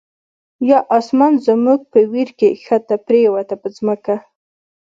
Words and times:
یا 0.69 0.79
آسمان 0.97 1.33
زمونږ 1.45 1.79
په 1.91 1.99
ویر 2.11 2.29
کی، 2.39 2.49
ښکته 2.63 2.95
پریوته 3.05 3.55
په 3.61 3.67
ځمکه 3.77 4.15